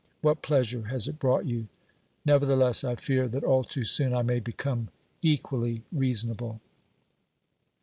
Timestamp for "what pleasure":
0.23-0.85